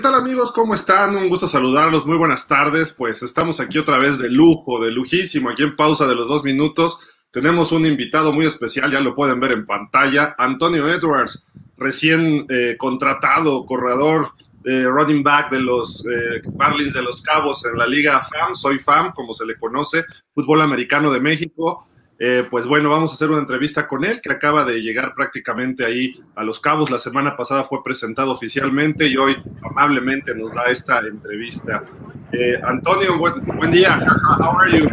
[0.00, 0.52] tal amigos?
[0.52, 1.16] ¿Cómo están?
[1.16, 2.06] Un gusto saludarlos.
[2.06, 2.92] Muy buenas tardes.
[2.92, 6.44] Pues estamos aquí otra vez de lujo, de lujísimo, aquí en pausa de los dos
[6.44, 6.98] minutos.
[7.30, 11.44] Tenemos un invitado muy especial, ya lo pueden ver en pantalla, Antonio Edwards,
[11.76, 14.32] recién eh, contratado, corredor,
[14.64, 18.78] eh, running back de los eh, Marlins de los Cabos en la Liga FAM, soy
[18.78, 21.86] FAM, como se le conoce, fútbol americano de México.
[22.18, 25.84] Eh, pues bueno, vamos a hacer una entrevista con él, que acaba de llegar prácticamente
[25.84, 26.90] ahí a Los Cabos.
[26.90, 31.84] La semana pasada fue presentado oficialmente y hoy amablemente nos da esta entrevista.
[32.32, 34.00] Eh, Antonio, buen, buen, día.
[34.38, 34.86] How are you?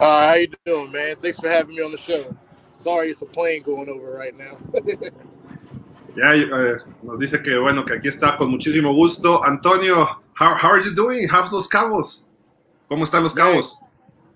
[0.00, 1.16] Uh, how you doing, man?
[1.20, 2.34] Thanks for having me on the show.
[2.70, 4.58] Sorry, it's a plane going over right now.
[6.16, 9.44] ya eh, nos dice que bueno, que aquí está con muchísimo gusto.
[9.44, 11.28] Antonio, how, how are you doing?
[11.28, 12.24] How's Los Cabos?
[12.88, 13.79] ¿Cómo están Los Cabos?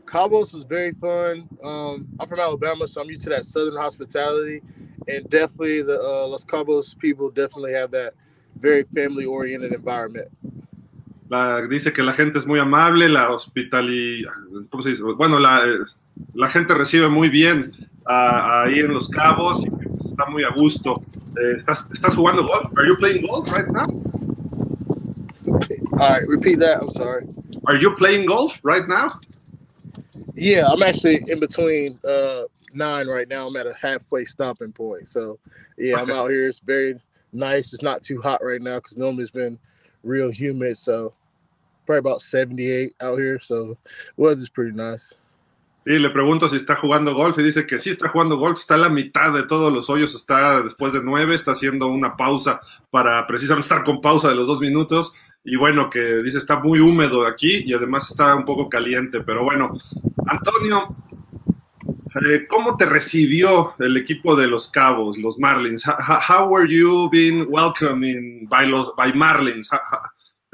[0.05, 1.49] Cabos was very fun.
[1.63, 4.63] Um, I'm from Alabama, so I'm used to that southern hospitality,
[5.09, 8.15] and definitely the uh, Los Cabos people definitely have that
[8.59, 10.29] very family-oriented environment.
[11.31, 14.31] La, dice que la gente es muy amable, la hospitalidad,
[14.71, 15.03] ¿cómo se dice?
[15.03, 15.65] Bueno, la,
[16.35, 17.73] la gente recibe muy bien
[18.07, 19.69] ahí en Los Cabos y
[20.07, 21.03] está muy a gusto.
[21.37, 22.71] Eh, ¿estás, ¿Estás jugando golf?
[22.77, 23.85] Are you playing golf right now?
[25.99, 26.83] All right, repeat that.
[26.83, 27.27] I'm sorry.
[27.67, 29.19] Are you playing golf right now?
[30.35, 33.47] Yeah, I'm actually in between uh, nine right now.
[33.47, 35.09] I'm at a halfway stopping point.
[35.09, 35.39] So,
[35.79, 36.49] yeah, I'm out here.
[36.49, 37.01] It's very
[37.33, 37.73] nice.
[37.73, 39.59] It's not too hot right now because normally it's been
[40.03, 40.77] real humid.
[40.77, 41.15] So,
[41.87, 43.39] probably about 78 out here.
[43.41, 43.77] So,
[44.17, 45.17] weather's pretty nice.
[45.87, 48.77] Y le pregunto si está jugando golf y dice que sí está jugando golf, está
[48.77, 52.63] a la mitad de todos los hoyos, está después de nueve, está haciendo una pausa
[52.91, 55.13] para precisamente estar con pausa de los dos minutos
[55.45, 59.45] y bueno, que dice está muy húmedo aquí y además está un poco caliente, pero
[59.45, 59.79] bueno,
[60.27, 60.97] Antonio,
[62.25, 65.85] eh, ¿cómo te recibió el equipo de los Cabos, los Marlins?
[65.85, 69.69] How, were you being welcomed by los by Marlins?
[69.71, 69.81] How,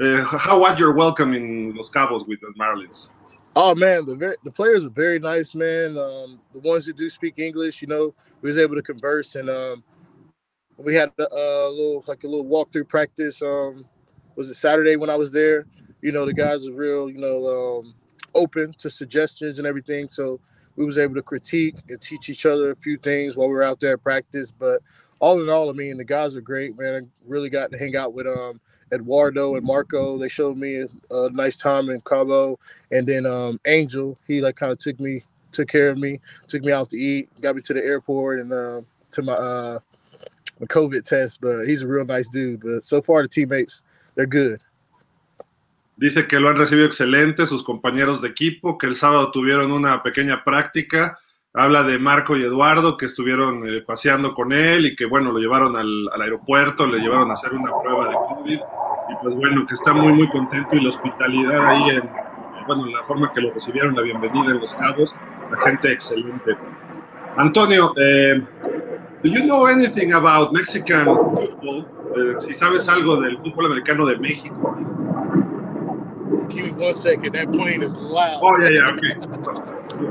[0.01, 3.07] uh, how was your welcome in Los Cabos with the Marlins?
[3.55, 5.99] Oh man, the the players are very nice, man.
[5.99, 9.51] Um, the ones that do speak English, you know, we was able to converse, and
[9.51, 9.85] um,
[10.79, 13.43] we had a, a, little like a little walkthrough practice.
[13.43, 13.85] Um,
[14.41, 15.67] was it Saturday when I was there?
[16.01, 17.95] You know, the guys are real, you know, um,
[18.35, 20.09] open to suggestions and everything.
[20.09, 20.41] So
[20.77, 23.63] we was able to critique and teach each other a few things while we were
[23.63, 24.51] out there at practice.
[24.51, 24.81] But
[25.19, 27.05] all in all, I mean, the guys are great, man.
[27.05, 30.17] I really got to hang out with um Eduardo and Marco.
[30.17, 32.59] They showed me a, nice time in Cabo,
[32.91, 34.17] and then um, Angel.
[34.27, 36.19] He like kind of took me, took care of me,
[36.49, 38.81] took me out to eat, got me to the airport, and uh,
[39.11, 39.79] to my uh,
[40.61, 41.43] my COVID test.
[41.43, 42.63] But he's a real nice dude.
[42.63, 43.83] But so far, the teammates
[45.97, 50.03] Dice que lo han recibido excelente sus compañeros de equipo, que el sábado tuvieron una
[50.03, 51.19] pequeña práctica.
[51.53, 55.39] Habla de Marco y Eduardo que estuvieron eh, paseando con él y que bueno, lo
[55.39, 59.75] llevaron al, aeropuerto, le llevaron a hacer una prueba de COVID y pues bueno, que
[59.75, 62.09] está muy muy contento y la hospitalidad ahí en,
[62.67, 65.15] bueno, la forma que lo recibieron, la bienvenida en Los Cabos,
[65.51, 66.57] la gente excelente.
[67.37, 68.43] Antonio, eh,
[69.23, 71.85] do you know anything about Mexican football?
[72.17, 74.77] Eh, si sabes algo del fútbol americano de México.
[76.49, 77.33] Give me one second.
[77.35, 78.41] That plane is loud.
[78.43, 78.91] Oh yeah, yeah.
[78.91, 79.15] Okay.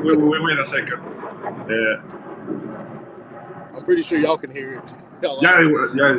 [0.03, 0.99] wait, wait, wait a second.
[1.69, 2.01] Uh,
[3.75, 4.93] I'm pretty sure y'all can hear it.
[5.41, 5.59] yeah,
[5.95, 6.15] yeah.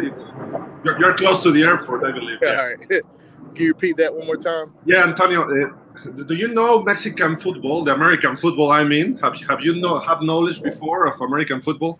[0.84, 2.38] You're, you're, close to the airport, I believe.
[2.42, 2.48] Yeah.
[2.50, 2.88] All right.
[3.54, 4.72] Can you repeat that one more time?
[4.84, 5.42] Yeah, Antonio.
[5.42, 8.70] Uh, do you know Mexican football, the American football?
[8.70, 11.98] I mean, have have you know have knowledge before of American football?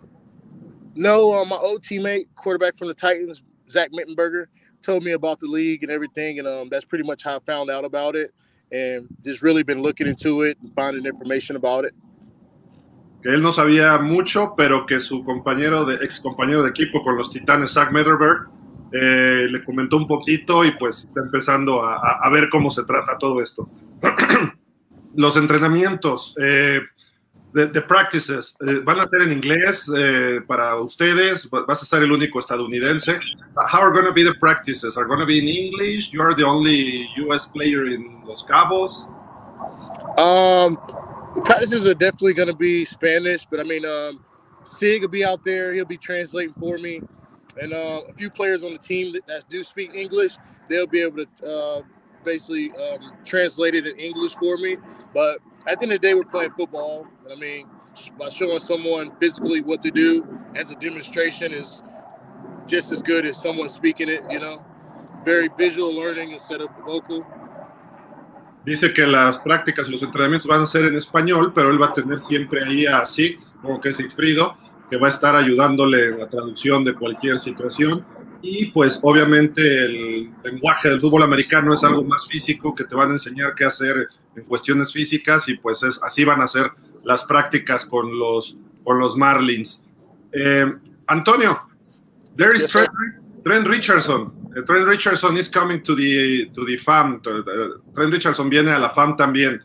[0.95, 4.45] No, uh, my old teammate, quarterback from the Titans, Zach Mittenberger,
[4.81, 7.69] told me about the league and everything, and um, that's pretty much how I found
[7.69, 8.33] out about it,
[8.71, 11.93] and just really been looking into it and finding information about it.
[13.23, 17.17] Que él no sabía mucho, pero que su compañero de ex compañero de equipo con
[17.17, 18.37] los Titanes, Zach Mittenberg,
[18.91, 23.17] eh, le comentó un poquito y pues está empezando a, a ver cómo se trata
[23.19, 23.69] todo esto.
[25.15, 26.35] los entrenamientos.
[26.41, 26.79] Eh,
[27.53, 31.49] The, the, practices eh, van a ser en inglés eh, para ustedes.
[31.49, 33.19] Vas a ser el único estadounidense.
[33.67, 34.95] How are going to be the practices?
[34.95, 36.13] Are going to be in English?
[36.13, 37.47] You are the only U.S.
[37.47, 39.05] player in Los Cabos.
[40.17, 40.77] Um,
[41.43, 44.23] practices are definitely going to be Spanish, but I mean, um,
[44.63, 45.73] Sig will be out there.
[45.73, 47.01] He'll be translating for me,
[47.61, 50.37] and uh, a few players on the team that, that, do speak English,
[50.69, 51.81] they'll be able to uh,
[52.23, 54.77] basically um, translate it in English for me.
[55.13, 57.07] But at the end of the day, we're playing football.
[57.31, 57.67] I mean,
[58.17, 60.25] by showing someone physically what to do
[60.55, 61.81] as a demonstration is
[62.67, 64.63] just as good as someone speaking it, you know.
[65.25, 67.25] Very visual learning instead of vocal.
[68.65, 71.87] Dice que las prácticas y los entrenamientos van a ser en español, pero él va
[71.87, 74.55] a tener siempre ahí a Sig, como que es Sigfrido,
[74.89, 78.05] que va a estar ayudándole en la traducción de cualquier situación.
[78.41, 83.09] Y pues obviamente el lenguaje del fútbol americano es algo más físico que te van
[83.09, 86.67] a enseñar qué hacer en cuestiones físicas y pues es, así van a ser
[87.03, 89.83] las prácticas con los, con los Marlins.
[90.31, 90.65] Eh,
[91.07, 91.59] Antonio,
[92.35, 92.89] there is Trent,
[93.43, 94.31] Trent, Richardson.
[94.55, 97.21] Uh, Trent Richardson is coming to the, to the FAM.
[97.25, 99.59] Uh, Trent Richardson viene a la FAM también.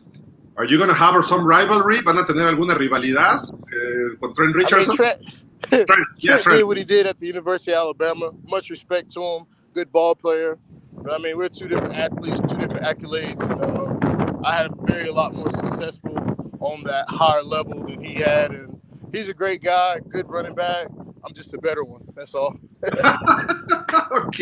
[0.56, 2.00] Are you going to have some rivalry?
[2.00, 4.96] ¿Van a tener alguna rivalidad eh, con Trent Richardson?
[4.96, 5.88] I mean, Trent, Trent,
[6.18, 8.30] yeah, Trent did what he did at the University of Alabama.
[8.44, 9.46] Much respect to him.
[9.74, 10.58] Good ball player.
[10.92, 13.42] But I mean, we're two different athletes, two different accolades.
[13.50, 16.16] And, uh, I had a very a lot more successful
[16.60, 18.80] on that higher level than he had, and
[19.12, 20.88] he's a great guy, good running back.
[21.24, 22.02] I'm just a better one.
[22.14, 22.56] That's all.
[24.12, 24.38] ok.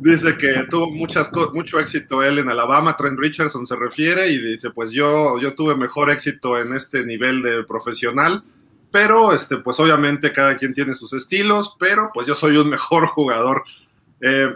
[0.00, 4.70] Dice que tuvo muchas mucho éxito él en Alabama, Trent Richardson se refiere, y dice,
[4.70, 8.42] pues yo, yo tuve mejor éxito en este nivel de profesional
[8.90, 13.06] pero este, pues obviamente cada quien tiene sus estilos, pero pues yo soy un mejor
[13.14, 13.64] jugador.
[14.20, 14.48] Eh,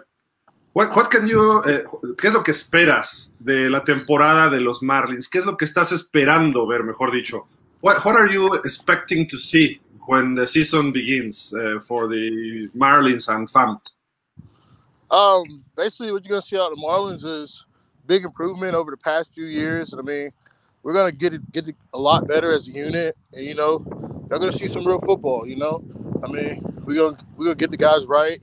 [0.72, 1.82] what, what can you, eh,
[2.16, 5.28] ¿Qué es lo que esperas de la temporada de los Marlins?
[5.28, 7.46] ¿Qué es lo que estás esperando ver, mejor dicho?
[7.82, 13.28] What, what are you expecting to see when the season begins uh, for the Marlins
[13.28, 13.78] and FAM?
[15.10, 17.64] Um, basically, what you're going to see out of the Marlins is
[18.06, 19.94] big improvement over the past few years.
[19.94, 20.30] I mean,
[20.82, 23.84] we're going to get get a lot better as a unit, and you know,
[24.30, 25.46] y'all gonna see some real football.
[25.46, 25.82] You know,
[26.22, 28.40] I mean, we're gonna we're gonna get the guys right.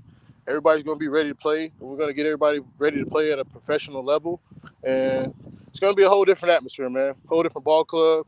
[0.48, 1.72] Everybody's gonna be ready to play.
[1.80, 4.42] We're gonna get everybody ready to play at a professional level,
[4.84, 5.34] and
[5.70, 7.16] it's gonna be a whole different atmosphere, man.
[7.28, 8.28] Whole different ball club.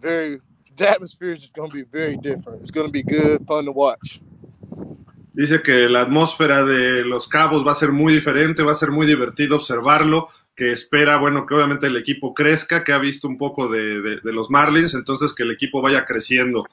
[0.00, 0.40] Very,
[0.76, 2.60] the atmosphere is just gonna be very different.
[2.60, 4.20] It's gonna be good, fun to watch.
[5.32, 8.90] Dice que la atmósfera de Los Cabos va a ser muy diferente, va a ser
[8.90, 10.28] muy divertido observarlo.
[10.56, 14.20] que espera, bueno, que obviamente el equipo crezca, que ha visto un poco de, de,
[14.22, 16.66] de los Marlins, entonces que el equipo vaya creciendo.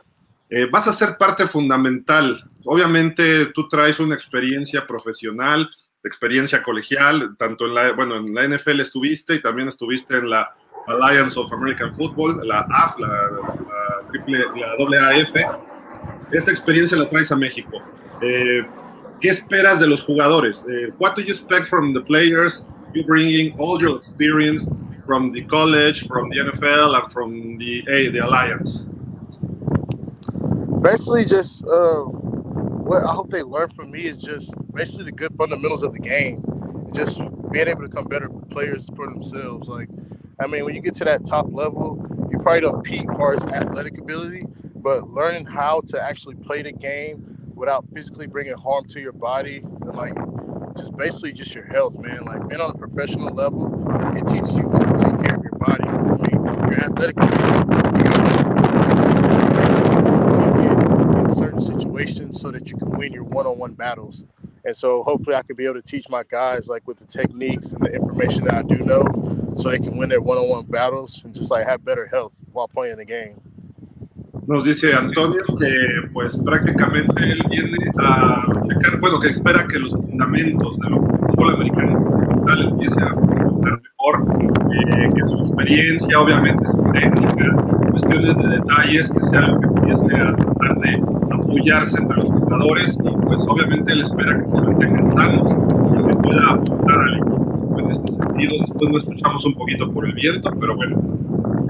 [0.50, 2.44] Eh, vas a ser parte fundamental.
[2.66, 5.70] Obviamente tú traes una experiencia profesional,
[6.04, 10.54] experiencia colegial, tanto en la, bueno, en la NFL estuviste y también estuviste en la
[10.88, 15.36] Alliance of American Football, la AF, la, la, triple, la AAF.
[16.32, 17.82] Esa experiencia la traes a México.
[18.22, 18.66] Eh,
[19.20, 20.66] ¿Qué esperas de los jugadores?
[20.70, 22.64] Eh, what do you expect from the players?
[22.94, 24.68] you bringing all your experience
[25.06, 28.86] from the college, from the NFL, and from the A, the Alliance?
[30.82, 35.36] Basically, just uh, what I hope they learn from me is just basically the good
[35.38, 36.44] fundamentals of the game,
[36.94, 37.20] just
[37.52, 39.68] being able to become better players for themselves.
[39.68, 39.90] Like,
[40.40, 43.44] I mean, when you get to that top level, you probably don't peak far as
[43.44, 44.46] athletic ability,
[44.76, 49.58] but learning how to actually play the game without physically bringing harm to your body
[49.58, 50.16] and like
[50.78, 52.24] just basically just your health, man.
[52.26, 53.74] Like being on a professional level,
[54.16, 55.84] it teaches you how to take care of your body.
[55.84, 57.16] I mean, your athletic
[62.48, 64.24] so that you can win your one-on-one battles.
[64.64, 67.74] And so hopefully I could be able to teach my guys like with the techniques
[67.74, 69.04] and the information that I do know
[69.58, 72.98] so they can win their one-on-one battles and just like have better health while playing
[72.98, 73.42] the game.
[74.48, 79.92] Nos dice Antonio que pues prácticamente él viene a checar, bueno, que espera que los
[79.92, 84.16] fundamentos de lo que el fútbol americano tal empiece a funcionar mejor,
[84.72, 90.16] eh, que su experiencia, obviamente su técnica, cuestiones de detalles, que sea lo que empiece
[90.16, 92.17] a tratar de apoyarse entre
[92.48, 95.48] los jugadores y pues obviamente él espera que se mantengan sanos
[95.92, 98.66] y que pueda aportar al equipo en este sentido.
[98.66, 101.02] Después lo escuchamos un poquito por el viento, pero bueno.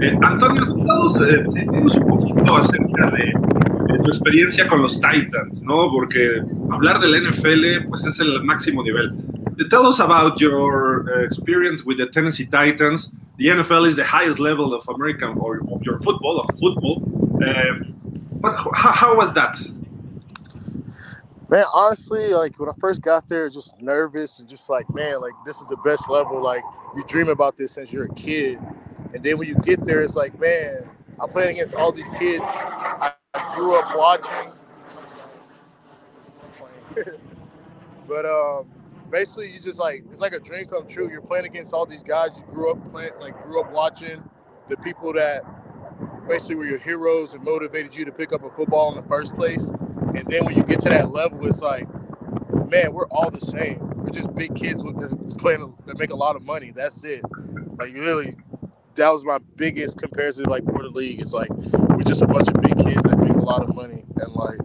[0.00, 3.32] Eh, Antonio, eh, dinos un poquito acerca de,
[3.92, 5.90] de, tu experiencia con los Titans, ¿no?
[5.90, 9.12] Porque hablar del NFL, pues es el máximo nivel.
[9.70, 13.10] Tell us about your uh, experience with the Tennessee Titans.
[13.38, 17.02] The NFL is the highest level of American or of your football, of football.
[17.44, 17.94] Um,
[18.40, 19.58] but how, how was that?
[21.50, 25.32] Man, honestly, like when I first got there, just nervous and just like, man, like
[25.46, 26.42] this is the best level.
[26.42, 26.62] Like
[26.94, 28.58] you dream about this since you're a kid.
[29.14, 32.44] And then when you get there, it's like, man, I'm playing against all these kids
[32.44, 33.12] I,
[33.54, 34.52] grew up watching.
[38.08, 38.68] but um,
[39.10, 41.10] basically, you just like it's like a dream come true.
[41.10, 44.22] You're playing against all these guys you grew up playing, like grew up watching,
[44.68, 45.44] the people that
[46.28, 49.34] basically were your heroes and motivated you to pick up a football in the first
[49.34, 49.72] place.
[50.18, 51.86] And then when you get to that level, it's like,
[52.70, 53.78] man, we're all the same.
[53.94, 56.72] We're just big kids with this playing that make a lot of money.
[56.72, 57.22] That's it.
[57.78, 58.34] Like really,
[58.96, 61.20] that was my biggest comparison like for the league.
[61.20, 64.04] It's like we're just a bunch of big kids that make a lot of money
[64.16, 64.58] and like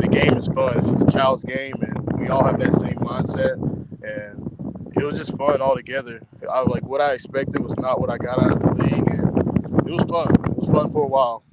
[0.00, 0.76] the game is fun.
[0.76, 3.54] It's a child's game and we all have that same mindset
[4.02, 6.20] and it was just fun all together.
[6.50, 9.88] I like what I expected was not what I got out of the league and
[9.88, 10.34] it was fun.
[10.50, 11.44] It was fun for a while.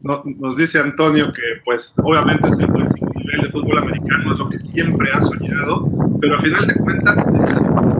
[0.00, 5.10] Nos dice Antonio que pues obviamente fue nivel de fútbol americano, es lo que siempre
[5.12, 5.90] ha soñado,
[6.20, 7.58] pero al final de cuentas es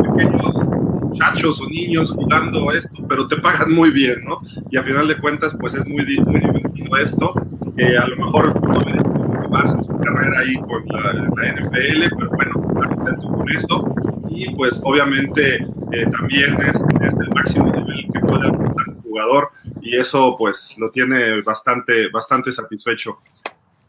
[0.09, 0.55] pequeños
[1.03, 4.41] muchachos o niños jugando esto, pero te pagan muy bien, ¿no?
[4.71, 7.33] Y al final de cuentas, pues es muy, muy divertido esto.
[7.77, 12.17] Eh, a lo mejor no me más en su carrera ahí con la, la NFL,
[12.17, 13.95] pero bueno, contento con eso.
[14.31, 15.57] Y pues obviamente
[15.93, 19.51] eh, también es, es, el máximo nivel que puede alcanzar un jugador
[19.89, 23.19] y eso pues lo tiene bastante, bastante satisfecho.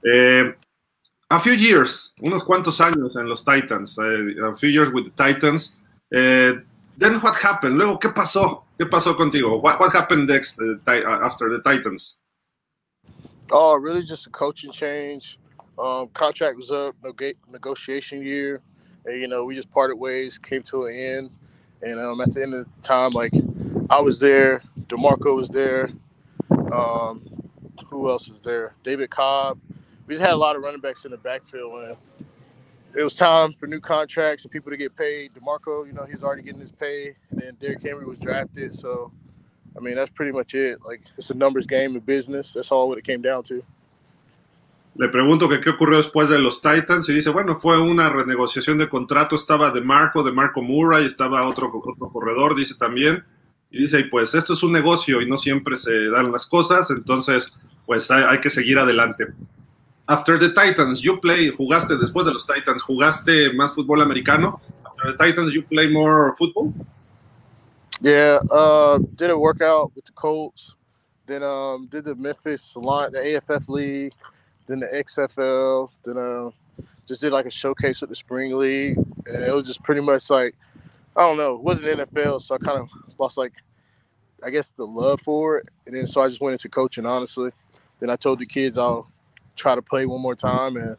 [0.04, 0.56] Eh,
[1.30, 5.24] a few years, unos cuantos años en los Titans, uh, a few years with the
[5.24, 5.78] Titans.
[6.12, 6.62] Uh,
[6.98, 7.78] then what happened?
[7.78, 8.64] Luego, ¿qué pasó?
[8.80, 9.62] ¿Qué pasó contigo?
[9.62, 12.18] What, what happened next uh, after the Titans?
[13.52, 15.38] Oh, really just a coaching change.
[15.78, 16.96] Um, contract was up,
[17.52, 18.62] negotiation year.
[19.06, 21.30] And, you know, we just parted ways, came to an end.
[21.82, 23.34] And um, at the end of the time, like,
[23.90, 25.90] I was there, DeMarco was there.
[26.72, 27.28] Um,
[27.88, 28.76] who else was there?
[28.84, 29.60] David Cobb
[30.10, 31.84] we just had a lot of running backs in the backfield.
[31.84, 31.98] And
[32.96, 35.32] it was time for new contracts and people to get paid.
[35.36, 37.16] DeMarco, you know, he's already getting his pay.
[37.30, 38.74] And then Derrick Henry was drafted.
[38.74, 39.12] So,
[39.78, 40.80] I mean, that's pretty much it.
[40.84, 42.54] Like, it's a numbers game of business.
[42.54, 43.64] That's all what it came down to.
[44.96, 48.80] Le pregunto que qué ocurrió después de los Titans y dice, bueno, fue una renegociación
[48.80, 53.24] de contrato, estaba de Marco, de Marco Murray, estaba otro, otro corredor, dice también,
[53.72, 57.54] y dice, pues esto es un negocio y no siempre se dan las cosas, entonces
[57.86, 59.28] pues hay, que seguir adelante.
[60.08, 64.60] After the Titans, you play, jugaste después de los Titans, jugaste más fútbol americano.
[64.86, 66.74] After the Titans, you play more football.
[68.02, 70.76] Yeah, uh, did a workout with the Colts.
[71.26, 74.14] Then um, did the Memphis Salon, the AFF league.
[74.68, 75.90] Then the XFL.
[76.04, 76.50] Then uh,
[77.08, 80.30] just did like a showcase with the spring league, and it was just pretty much
[80.30, 80.56] like
[81.20, 81.56] I don't know.
[81.56, 83.52] It wasn't NFL, so I kind of lost like
[84.42, 87.52] I guess the love for it, and then so I just went into coaching honestly.
[88.00, 89.12] Then I told the kids I'll
[89.58, 90.96] try to play one more time and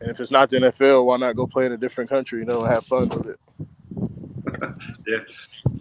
[0.00, 2.46] and if it's not the NFL, why not go play in a different country, you
[2.46, 3.40] know, and have fun with it.
[5.06, 5.18] yeah.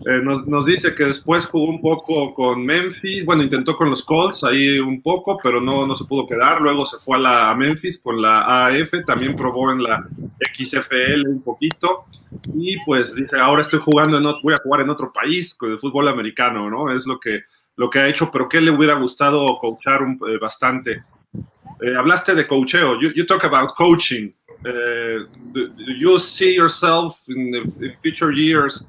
[0.07, 4.03] eh, nos, nos, dice que después jugó un poco con Memphis, bueno, intentó con los
[4.03, 6.61] Colts ahí un poco, pero no, no se pudo quedar.
[6.61, 10.07] Luego se fue a, la, a Memphis con la AF, también probó en la
[10.53, 12.05] XFL un poquito.
[12.53, 15.79] Y pues dice, ahora estoy jugando, en, voy a jugar en otro país, con el
[15.79, 16.91] fútbol americano, ¿no?
[16.91, 17.43] Es lo que,
[17.75, 21.03] lo que ha hecho, pero que le hubiera gustado coachar un, eh, bastante
[21.81, 22.99] Eh, hablaste de coacheo.
[22.99, 24.33] You, talk about coaching.
[24.63, 28.83] Uh, do, you see yourself in the future years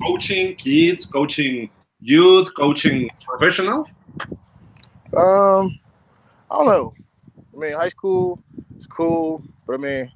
[0.00, 1.68] coaching kids, coaching
[2.00, 3.88] youth, coaching professional?
[5.16, 5.80] Um,
[6.48, 6.94] I don't know.
[7.52, 8.40] I mean, high school
[8.78, 10.12] is cool, but I mean,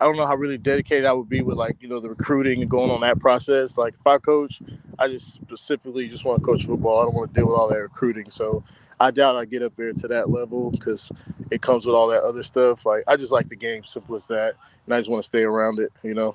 [0.00, 2.62] I don't know how really dedicated I would be with like you know the recruiting
[2.62, 3.76] and going on that process.
[3.76, 4.62] Like if I coach,
[4.98, 7.00] I just specifically just want to coach football.
[7.00, 8.30] I don't want to deal with all that recruiting.
[8.30, 8.64] So
[8.98, 11.12] I doubt I get up there to that level because
[11.50, 12.86] it comes with all that other stuff.
[12.86, 14.54] Like I just like the game, simple as that,
[14.86, 15.92] and I just want to stay around it.
[16.02, 16.34] You know,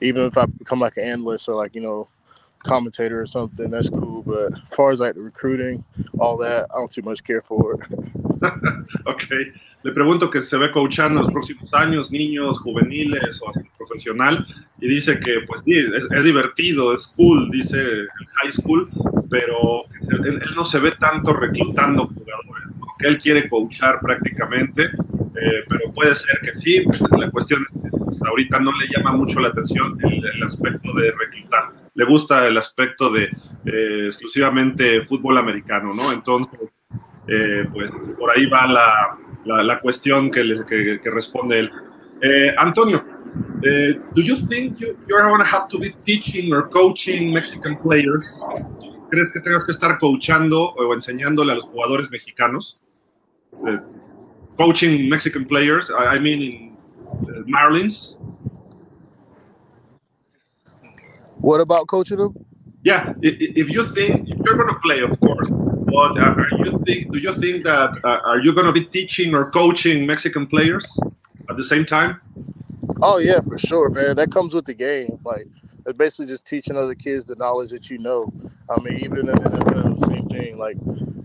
[0.00, 2.08] even if I become like an analyst or like you know
[2.62, 4.22] commentator or something, that's cool.
[4.22, 5.84] But as far as like the recruiting,
[6.18, 8.08] all that, I don't too much care for it.
[9.06, 9.52] okay.
[9.82, 14.46] Le pregunto que se ve coachando en los próximos años, niños, juveniles o hasta profesional,
[14.80, 18.08] y dice que pues sí, es, es divertido, es cool, dice el
[18.42, 18.90] high school,
[19.30, 22.86] pero él, él, no se ve tanto reclutando jugadores, ¿no?
[22.98, 26.84] que él quiere coachar prácticamente, eh, pero puede ser que sí,
[27.18, 30.92] la cuestión es que pues, ahorita no le llama mucho la atención el, el, aspecto
[30.92, 33.30] de reclutar, le gusta el aspecto de
[33.64, 36.12] eh, exclusivamente fútbol americano, ¿no?
[36.12, 36.60] Entonces,
[37.28, 41.70] eh, pues por ahí va la la, la cuestión que, le, que, que, responde él.
[42.22, 43.04] Eh, Antonio,
[43.64, 47.76] eh, do you think you, you're going to have to be teaching or coaching Mexican
[47.76, 48.40] players?
[49.10, 52.78] ¿Crees que tengas que estar coachando o enseñándole a los jugadores mexicanos?
[53.52, 53.78] Uh,
[54.56, 56.76] coaching Mexican players, I, I mean in
[57.28, 58.14] uh, Marlins.
[61.40, 62.34] What about coaching them?
[62.84, 65.48] Yeah, if, if you think you're going to play, of course,
[65.90, 67.12] but are you think?
[67.12, 70.86] Do you think that uh, are you going to be teaching or coaching Mexican players
[71.48, 72.20] at the same time?
[73.02, 74.16] Oh yeah, for sure, man.
[74.16, 75.18] That comes with the game.
[75.24, 75.46] Like
[75.86, 78.32] it's basically just teaching other kids the knowledge that you know.
[78.68, 80.58] I mean, even in the NFL, same thing.
[80.58, 80.76] Like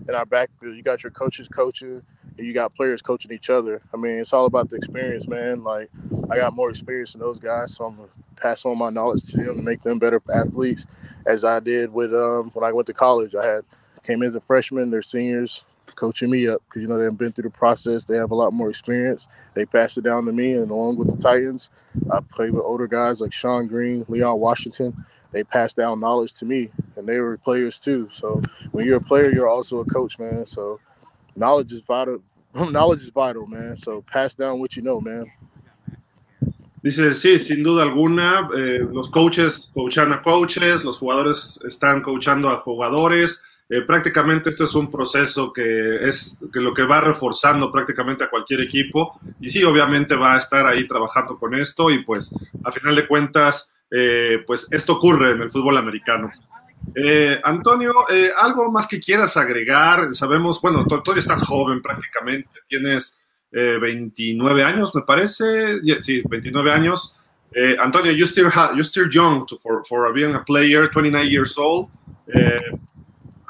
[0.08, 2.02] in our backfield, you got your coaches coaching,
[2.38, 3.82] and you got players coaching each other.
[3.94, 5.64] I mean, it's all about the experience, man.
[5.64, 5.90] Like
[6.32, 9.38] I got more experience than those guys, so I'm gonna pass on my knowledge to
[9.38, 10.88] them and make them better athletes,
[11.26, 13.36] as I did with um, when I went to college.
[13.36, 13.66] I had
[14.06, 17.32] came in as a freshman, they're seniors coaching me up because you know they've been
[17.32, 18.06] through the process.
[18.06, 19.28] They have a lot more experience.
[19.54, 21.70] They pass it down to me, and along with the Titans,
[22.12, 25.06] I played with older guys like Sean Green, Leon Washington.
[25.32, 28.08] They pass down knowledge to me, and they were players too.
[28.10, 30.46] So when you're a player, you're also a coach, man.
[30.46, 30.80] So
[31.36, 32.22] knowledge is vital,
[32.54, 33.76] knowledge is vital, man.
[33.78, 35.32] So pass down what you know, man.
[36.84, 42.48] Dice, sí, sin duda alguna, eh, los coaches coachan a coaches, los jugadores están coachando
[42.52, 43.42] a jugadores.
[43.68, 48.30] Eh, prácticamente esto es un proceso que es que lo que va reforzando prácticamente a
[48.30, 49.20] cualquier equipo.
[49.40, 53.08] Y sí, obviamente va a estar ahí trabajando con esto y pues a final de
[53.08, 56.30] cuentas, eh, pues esto ocurre en el fútbol americano.
[56.94, 57.92] Eh, Antonio,
[58.38, 60.14] ¿algo más que quieras agregar?
[60.14, 63.18] Sabemos, bueno, todavía estás joven prácticamente, tienes
[63.52, 65.80] eh, 29 años, me parece.
[66.02, 67.16] Sí, 29 años.
[67.80, 71.90] Antonio, you still you're still young to, for, for being a player, 29 years old.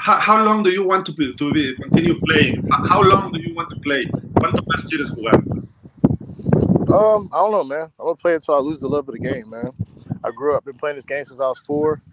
[0.05, 2.67] How, how, long do you want to, be, to be, continue playing?
[2.69, 4.05] How long do you want to play?
[4.35, 5.41] ¿Cuánto más quieres jugar?
[6.93, 7.91] Um, I don't know, man.
[7.99, 9.71] I'm gonna play until I lose the love of the game, man.
[10.23, 12.03] I grew up been playing this game since I was four.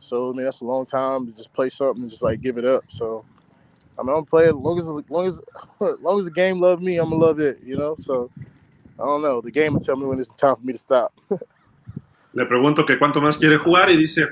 [0.00, 2.58] So I mean that's a long time to just play something and just like give
[2.58, 2.82] it up.
[2.88, 3.24] So
[3.96, 5.40] I mean I'm gonna play it as long as long as
[5.80, 7.94] as long as the game love me, I'm gonna love it, you know.
[7.96, 8.28] So
[8.98, 9.40] I don't know.
[9.40, 11.14] The game will tell me when it's time for me to stop.
[12.32, 14.26] Le pregunto que cuánto más quiere jugar y dice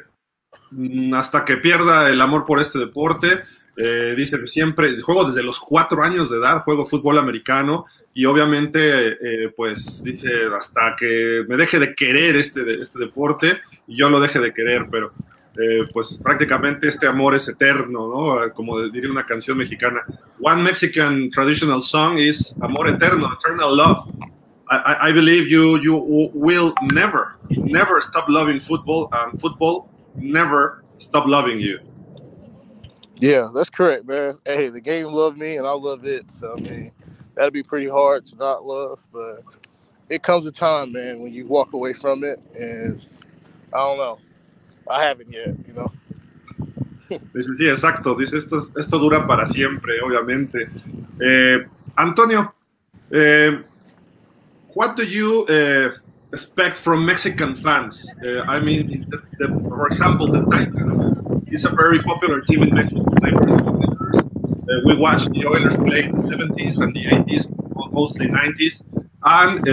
[1.14, 3.40] hasta que pierda el amor por este deporte.
[3.76, 9.10] Eh, dice siempre juego desde los cuatro años de edad, juego fútbol americano y obviamente
[9.10, 14.18] eh, pues dice hasta que me deje de querer este, este deporte y yo lo
[14.18, 15.12] deje de querer, pero
[15.56, 18.52] eh, pues prácticamente este amor es eterno, ¿no?
[18.52, 20.00] Como diría una canción mexicana.
[20.40, 24.08] One Mexican traditional song is Amor Eterno, Eternal Love.
[24.70, 25.96] I, I believe you you
[26.34, 29.87] will never, never stop loving football, and football
[30.18, 31.78] never stop loving you.
[33.20, 34.38] Yeah, that's correct, man.
[34.44, 36.32] Hey, the game loved me, and I love it.
[36.32, 36.92] So I mean,
[37.34, 39.42] that'd be pretty hard to not love, but
[40.08, 43.02] it comes a time, man, when you walk away from it, and
[43.72, 44.18] I don't know.
[44.88, 45.92] I haven't yet, you know.
[47.34, 48.14] Dice, sí, exacto.
[48.14, 50.70] Dice, esto, esto dura para siempre, obviamente.
[51.20, 52.54] Eh, Antonio,
[53.10, 53.62] eh,
[54.74, 55.90] what do you uh,
[56.32, 58.14] expect from Mexican fans?
[58.24, 62.74] Uh, I mean, the, the, for example, the Titans is a very popular team in
[62.74, 63.04] Mexico.
[63.20, 68.82] Uh, we watched the Oilers play in the 70s and the 80s, mostly 90s,
[69.24, 69.64] and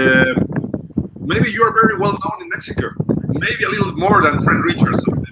[1.20, 2.90] maybe you are very well known in Mexico.
[3.28, 5.26] Maybe a little more than Trent Richardson.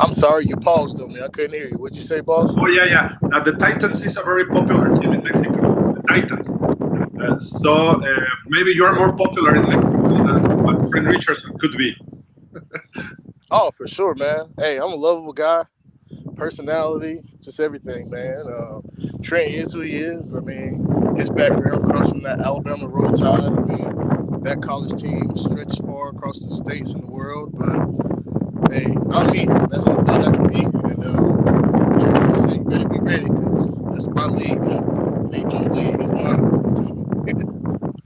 [0.00, 1.20] I'm sorry, you paused on me.
[1.20, 1.76] I couldn't hear you.
[1.76, 2.54] What'd you say, boss?
[2.56, 3.16] Oh yeah, yeah.
[3.32, 5.94] Uh, the Titans is a very popular team in Mexico.
[5.94, 6.77] The Titans.
[7.20, 11.76] Uh, so uh, maybe you are more popular in Mexico than what Trent Richardson could
[11.76, 11.96] be.
[13.50, 14.52] oh, for sure, man.
[14.58, 15.64] Hey, I'm a lovable guy.
[16.36, 18.46] Personality, just everything, man.
[18.46, 18.80] Uh,
[19.22, 20.32] Trent is who he is.
[20.34, 23.44] I mean, his background comes from that Alabama Roll Tide.
[23.44, 27.50] I mean, that college team stretched far across the states and the world.
[27.58, 29.46] But hey, I'm me.
[29.70, 30.60] That's all thing I can be.
[30.60, 34.60] And um, just say, better be ready because that's my league.
[35.30, 36.57] Major league is mine.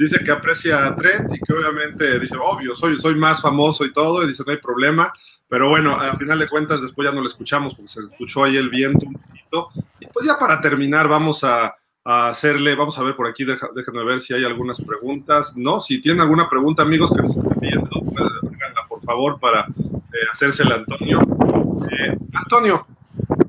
[0.02, 3.92] Dice que aprecia a Trent y que obviamente dice, obvio, soy, soy más famoso y
[3.92, 5.12] todo, y dice, no hay problema.
[5.48, 8.56] Pero bueno, al final de cuentas, después ya no lo escuchamos porque se escuchó ahí
[8.56, 9.68] el viento un poquito.
[10.00, 14.02] Y pues ya para terminar, vamos a, hacerle, vamos a ver por aquí, deja, déjenme
[14.02, 15.56] ver si hay algunas preguntas.
[15.56, 18.28] No, si tienen alguna pregunta, amigos que nos estén viendo, pues,
[18.88, 21.20] por favor, para eh, hacérsela a Antonio.
[21.90, 22.86] Eh, Antonio,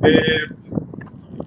[0.04, 0.48] eh,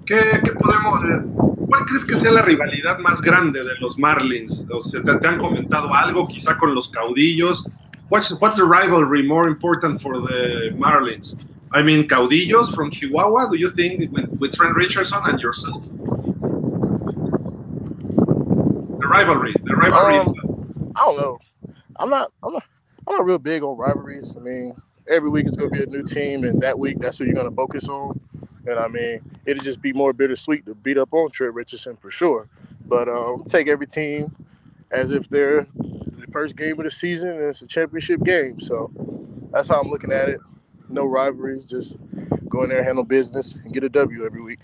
[0.07, 1.21] ¿qué, ¿qué, podemos, eh,
[1.67, 4.65] cuál crees que sea la rivalidad más grande de los Marlins?
[4.71, 7.67] O sea, te, te, han comentado algo, quizá con los caudillos.
[8.09, 11.35] What's, what's the rivalry more important for the Marlins?
[11.73, 15.83] I mean, caudillos from Chihuahua, do you think, with, with Trent Richardson and yourself?
[19.07, 20.17] the rivalry, the rivalry.
[20.17, 21.39] Um, I don't know.
[21.97, 22.31] I'm not.
[22.43, 22.63] I'm not.
[23.07, 24.35] I'm not real big on rivalries.
[24.35, 24.75] I mean,
[25.07, 27.33] every week is going to be a new team, and that week that's who you're
[27.33, 28.19] going to focus on.
[28.67, 32.11] And I mean, it'll just be more bittersweet to beat up on Trent Richardson for
[32.11, 32.49] sure.
[32.85, 34.35] But um, take every team
[34.91, 38.59] as if they're the first game of the season and it's a championship game.
[38.59, 38.91] So
[39.51, 40.39] that's how I'm looking at it.
[40.89, 41.97] No rivalries, just
[42.47, 44.59] go in there, handle business, and get a W every week.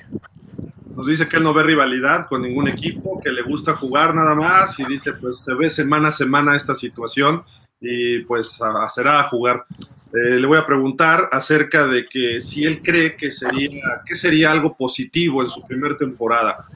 [0.96, 4.36] nos dice que él no ve rivalidad con ningún equipo, que le gusta jugar nada
[4.36, 7.44] más y dice pues se ve semana a semana esta situación
[7.80, 9.66] y pues a, será a jugar.
[10.13, 14.52] Eh, le voy a preguntar acerca de que si él cree que sería, que sería
[14.52, 16.67] algo positivo en su primera temporada.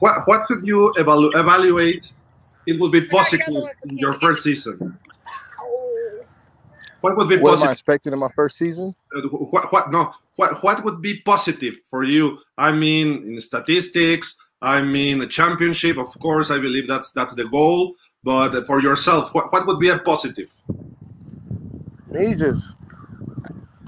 [0.00, 2.08] What, what could you evalu evaluate
[2.66, 4.96] it would be positive in your first season?
[7.00, 7.62] What would be what positive?
[7.62, 8.94] am I expecting in my first season?
[9.50, 12.38] What, what, no, what, what would be positive for you?
[12.56, 17.46] I mean, in statistics, I mean, a championship, of course, I believe that's that's the
[17.46, 17.96] goal.
[18.22, 20.54] But for yourself, what, what would be a positive?
[22.10, 22.74] Me just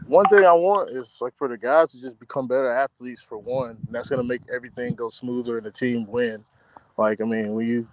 [0.07, 3.39] one thing I want is like for the guys to just become better athletes for
[3.39, 3.79] one.
[3.87, 6.45] And that's gonna make everything go smoother and the team win.
[6.97, 7.89] Like I mean, when you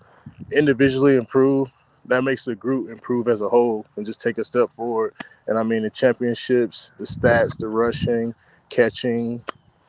[0.51, 1.71] individually improve,
[2.05, 5.13] that makes the group improve as a whole and just take a step forward.
[5.47, 8.33] And I mean, the championships, the stats, the rushing,
[8.69, 9.43] catching,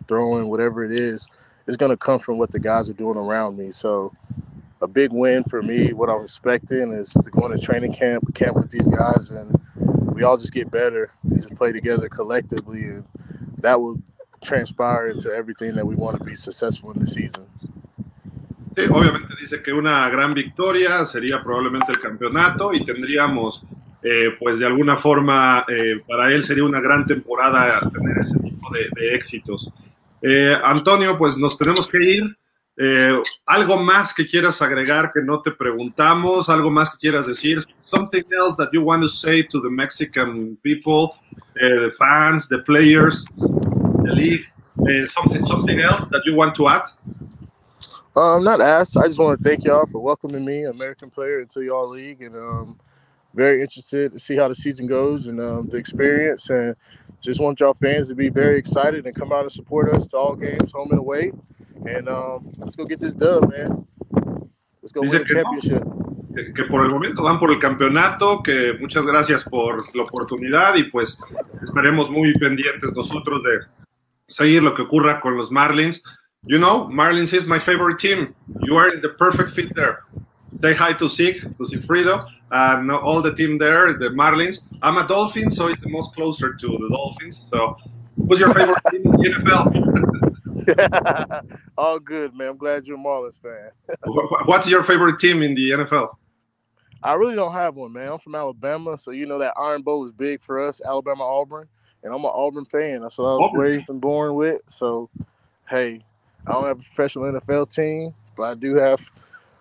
[0.06, 1.28] throwing, whatever it is,
[1.66, 3.70] is going to come from what the guys are doing around me.
[3.70, 4.12] So,
[4.82, 5.92] a big win for me.
[5.92, 9.59] What I'm expecting is to go into training camp, camp with these guys, and
[10.20, 13.04] we all just get better and just play together collectively, and
[13.58, 13.98] that will
[14.42, 17.46] transpire into everything that we want to be successful in the season.
[18.76, 23.64] Sí, obviamente dice que una gran victoria sería probablemente el campeonato y tendríamos,
[24.02, 28.70] eh, pues de alguna forma, eh, para él sería una gran temporada tener ese tipo
[28.72, 29.72] de, de éxitos.
[30.22, 32.36] Eh, Antonio, pues nos tenemos que ir.
[33.46, 38.22] Algo más que quieras agregar que no te preguntamos, algo más que quieras decir, something
[38.32, 41.14] else that you want to say to the Mexican people,
[41.54, 44.44] the fans, the players, the league,
[45.08, 46.82] something, something else that you want to add?
[48.16, 48.96] Um, not asked.
[48.96, 52.34] I just want to thank y'all for welcoming me, American player, into y'all league, and
[52.34, 52.80] um,
[53.34, 56.74] very interested to see how the season goes and um, the experience, and
[57.20, 60.16] just want y'all fans to be very excited and come out and support us to
[60.16, 61.30] all games, home and away,
[61.86, 63.86] and um, let's go get this dub, man.
[64.82, 65.84] Let's go Dice win the championship.
[65.84, 70.04] No, que, que por el momento van por el campeonato, que muchas gracias por la
[70.04, 71.18] oportunidad y pues
[71.62, 73.60] estaremos muy pendientes nosotros de
[74.28, 76.02] seguir lo que ocurra con los Marlins.
[76.46, 78.34] You know, Marlins is my favorite team.
[78.62, 79.98] You are the perfect fit there.
[80.62, 84.60] Say hi to Sig, to Sigfrido, and all the team there, the Marlins.
[84.82, 87.48] I'm a Dolphin, so it's the most closer to the Dolphins.
[87.50, 87.76] So,
[88.28, 90.36] who's your favorite team in the NFL?
[91.78, 92.48] all good, man.
[92.48, 93.70] I'm glad you're a Marlins fan.
[94.46, 96.14] What's your favorite team in the NFL?
[97.02, 98.12] I really don't have one, man.
[98.12, 101.66] I'm from Alabama, so you know that Iron Bowl is big for us, Alabama Auburn,
[102.02, 103.02] and I'm an Auburn fan.
[103.02, 103.60] That's what I was Auburn.
[103.60, 104.60] raised and born with.
[104.66, 105.08] So,
[105.68, 106.04] hey,
[106.46, 109.00] I don't have a professional NFL team, but I do have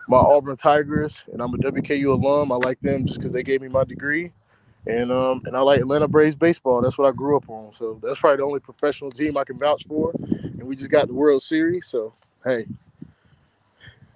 [0.09, 2.51] my Auburn Tigers, and I'm a WKU alum.
[2.51, 4.31] I like them just because they gave me my degree,
[4.87, 6.81] and um, and I like Atlanta Braves baseball.
[6.81, 7.71] That's what I grew up on.
[7.73, 10.11] So that's probably the only professional team I can vouch for.
[10.13, 12.13] And we just got the World Series, so
[12.43, 12.65] hey.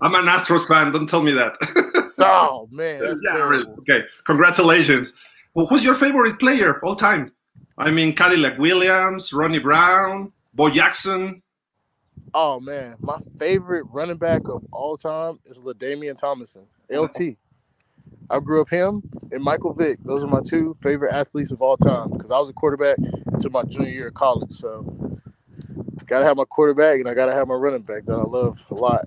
[0.01, 0.91] I'm an Astros fan.
[0.91, 1.55] Don't tell me that.
[2.19, 3.65] oh man, yeah, really.
[3.79, 5.13] Okay, congratulations.
[5.53, 7.31] Well, who's your favorite player all time?
[7.77, 11.41] I mean, Cadillac Williams, Ronnie Brown, Bo Jackson.
[12.33, 17.37] Oh man, my favorite running back of all time is LaDainian Tomlinson, LT.
[18.33, 19.99] I grew up him and Michael Vick.
[20.03, 23.51] Those are my two favorite athletes of all time because I was a quarterback until
[23.51, 24.51] my junior year of college.
[24.51, 25.19] So
[26.07, 28.73] gotta have my quarterback and I gotta have my running back that I love a
[28.73, 29.05] lot.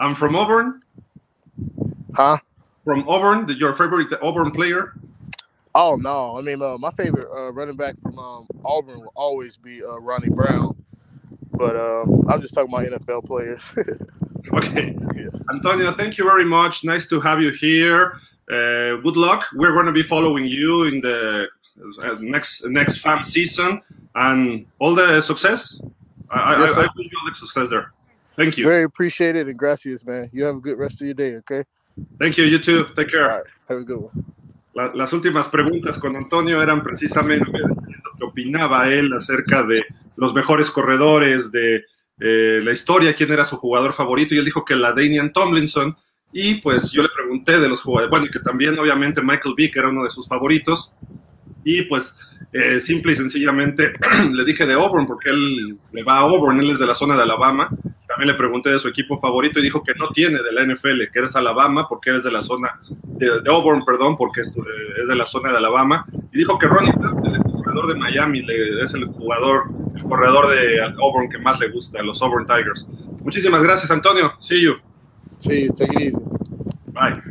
[0.00, 0.80] I'm from Auburn.
[2.14, 2.38] Huh?
[2.84, 4.94] From Auburn, your favorite Auburn player?
[5.74, 9.58] Oh no, I mean uh, my favorite uh, running back from um, Auburn will always
[9.58, 10.74] be uh, Ronnie Brown.
[11.52, 13.74] But um, I'm just talking about NFL players.
[14.54, 14.96] okay.
[15.14, 15.28] Yeah.
[15.50, 16.82] Antonio, thank you very much.
[16.82, 18.20] Nice to have you here.
[18.50, 19.46] Uh, good luck.
[19.54, 21.48] We're going to be following you in the
[22.02, 23.80] uh, next next FAM season
[24.14, 25.78] and all the success.
[26.30, 27.92] I, yes, I, I wish you all the success there.
[28.36, 28.64] Thank you.
[28.64, 30.28] Very appreciated and gracias, man.
[30.32, 31.64] You have a good rest of your day, okay?
[32.18, 32.44] Thank you.
[32.44, 32.86] You too.
[32.96, 33.30] Take care.
[33.30, 33.46] All right.
[33.68, 34.24] Have a good one.
[34.74, 39.84] La, las últimas preguntas con Antonio eran precisamente lo que opinaba él acerca de
[40.16, 41.84] los mejores corredores de
[42.20, 45.96] eh, la historia, quién era su jugador favorito, y él dijo que la Danian Tomlinson,
[46.36, 49.76] y pues yo le pregunté de los jugadores, bueno, y que también obviamente Michael Vick
[49.76, 50.92] era uno de sus favoritos,
[51.64, 52.14] y pues
[52.52, 53.94] eh, simple y sencillamente
[54.32, 57.16] le dije de Auburn, porque él le va a Auburn, él es de la zona
[57.16, 57.70] de Alabama,
[58.08, 61.10] también le pregunté de su equipo favorito y dijo que no tiene de la NFL,
[61.12, 65.26] que eres Alabama porque eres de la zona de, Auburn, perdón, porque es, de la
[65.26, 66.92] zona de Alabama, y dijo que Ronnie
[67.88, 68.46] de Miami
[68.82, 69.64] es el jugador,
[69.96, 72.86] el corredor de Auburn que más le gusta, los Auburn Tigers.
[73.22, 74.32] Muchísimas gracias, Antonio.
[74.40, 74.93] See you.
[75.38, 76.12] Sí, easy.
[76.86, 77.22] Bye.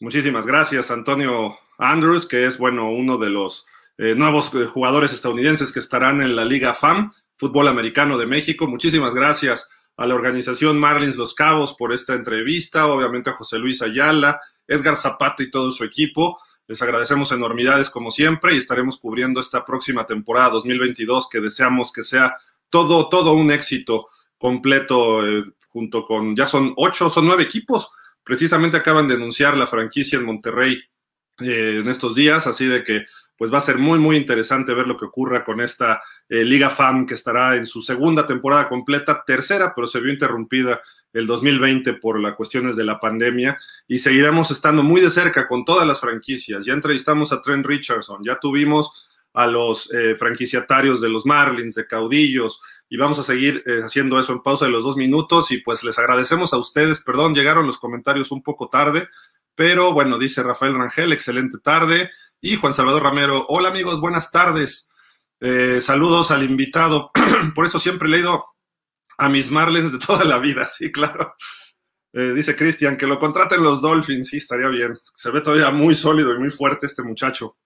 [0.00, 3.66] Muchísimas gracias, Antonio Andrews, que es, bueno, uno de los
[3.98, 8.68] eh, nuevos eh, jugadores estadounidenses que estarán en la Liga FAM, Fútbol Americano de México.
[8.68, 13.82] Muchísimas gracias a la organización Marlins Los Cabos por esta entrevista, obviamente a José Luis
[13.82, 16.38] Ayala, Edgar Zapata y todo su equipo.
[16.68, 22.04] Les agradecemos enormidades como siempre y estaremos cubriendo esta próxima temporada 2022 que deseamos que
[22.04, 22.36] sea
[22.70, 27.90] todo, todo un éxito completo eh, junto con, ya son ocho, son nueve equipos.
[28.22, 30.80] Precisamente acaban de anunciar la franquicia en Monterrey
[31.40, 33.04] eh, en estos días, así de que
[33.36, 36.70] pues va a ser muy, muy interesante ver lo que ocurra con esta eh, Liga
[36.70, 40.80] FAM que estará en su segunda temporada completa, tercera, pero se vio interrumpida
[41.12, 45.64] el 2020 por las cuestiones de la pandemia y seguiremos estando muy de cerca con
[45.64, 46.64] todas las franquicias.
[46.64, 48.90] Ya entrevistamos a Trent Richardson, ya tuvimos
[49.34, 54.32] a los franquiciatarios de los Marlins, de Caudillos, y vamos a seguir eh, haciendo eso
[54.32, 57.78] en pausa de los dos minutos y pues les agradecemos a ustedes, perdón, llegaron los
[57.78, 59.08] comentarios un poco tarde,
[59.54, 64.88] pero bueno, dice Rafael Rangel, excelente tarde, y Juan Salvador Ramero, hola amigos, buenas tardes,
[65.40, 67.10] eh, saludos al invitado,
[67.54, 68.44] por eso siempre he leído
[69.18, 71.34] a mis Marlins de toda la vida, sí, claro.
[72.14, 74.96] Eh, dice Cristian, que lo contraten los Dolphins, sí, estaría bien.
[75.14, 77.58] Se ve todavía muy sólido y muy fuerte este muchacho.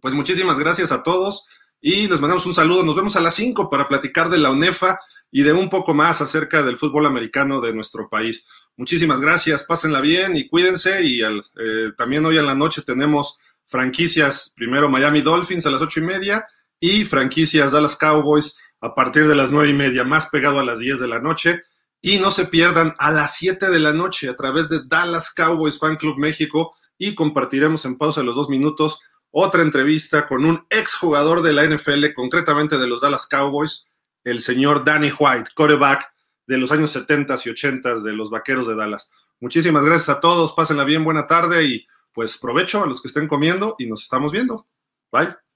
[0.00, 1.46] Pues muchísimas gracias a todos
[1.80, 2.82] y les mandamos un saludo.
[2.82, 4.98] Nos vemos a las 5 para platicar de la UNEFA
[5.30, 8.46] y de un poco más acerca del fútbol americano de nuestro país.
[8.76, 11.02] Muchísimas gracias, pásenla bien y cuídense.
[11.02, 16.00] Y eh, también hoy en la noche tenemos franquicias, primero Miami Dolphins a las ocho
[16.00, 16.46] y media
[16.80, 20.80] y franquicias Dallas Cowboys a partir de las nueve y media, más pegado a las
[20.80, 21.62] 10 de la noche.
[22.02, 25.78] Y no se pierdan a las 7 de la noche a través de Dallas Cowboys
[25.78, 31.42] Fan Club México y compartiremos en pausa los dos minutos otra entrevista con un exjugador
[31.42, 33.86] de la NFL, concretamente de los Dallas Cowboys,
[34.24, 36.12] el señor Danny White, quarterback
[36.46, 39.10] de los años 70 y 80 de los Vaqueros de Dallas.
[39.40, 43.28] Muchísimas gracias a todos, pásenla bien, buena tarde y pues provecho a los que estén
[43.28, 44.66] comiendo y nos estamos viendo.
[45.12, 45.49] Bye.